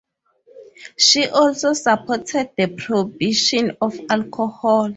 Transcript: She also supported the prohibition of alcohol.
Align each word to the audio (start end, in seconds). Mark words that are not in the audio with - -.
She 0.97 1.27
also 1.27 1.73
supported 1.73 2.49
the 2.57 2.65
prohibition 2.69 3.77
of 3.81 3.99
alcohol. 4.09 4.89